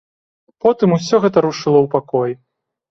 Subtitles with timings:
[0.63, 2.31] Потым усё гэта рушыла ў пакой.